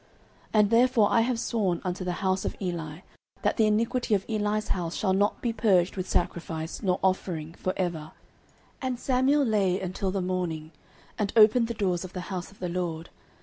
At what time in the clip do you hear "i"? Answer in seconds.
1.11-1.21